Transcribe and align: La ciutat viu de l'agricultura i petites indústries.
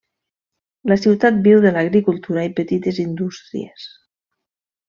La 0.91 0.97
ciutat 1.01 1.37
viu 1.47 1.61
de 1.67 1.73
l'agricultura 1.77 2.47
i 2.49 2.53
petites 2.61 3.03
indústries. 3.07 3.89